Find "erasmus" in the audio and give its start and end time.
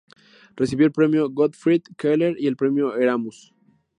2.97-3.53